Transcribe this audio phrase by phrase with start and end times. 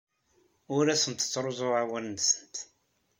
[0.75, 2.55] Ur asent-ttruẓuɣ awal-nsent.